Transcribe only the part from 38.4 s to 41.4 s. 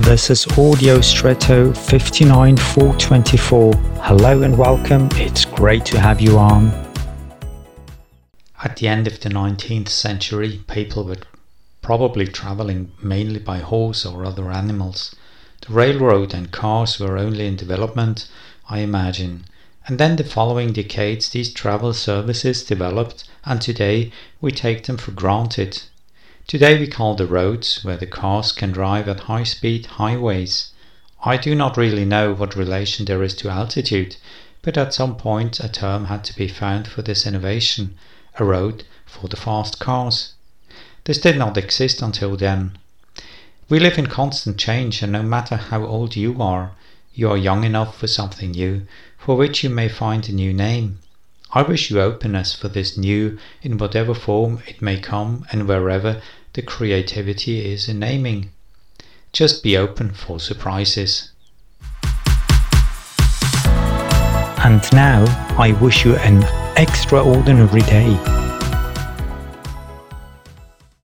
a road for the fast cars. This did